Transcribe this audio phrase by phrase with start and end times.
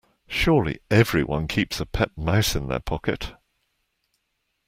[0.25, 3.35] Surely everyone keeps a pet mouse in their pocket?